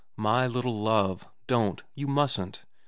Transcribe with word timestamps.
'My 0.31 0.47
little 0.47 0.79
Love 0.81 1.27
don't. 1.45 1.83
You 1.93 2.07
mustn't. 2.07 2.63